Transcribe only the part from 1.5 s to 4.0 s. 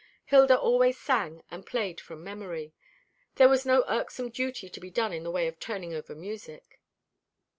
and played from memory. There was no